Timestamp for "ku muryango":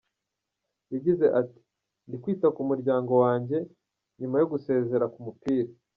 2.55-3.13